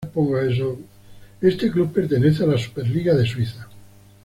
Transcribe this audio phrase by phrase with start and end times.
[1.41, 3.67] Este club pertenece a la Superliga de Suiza.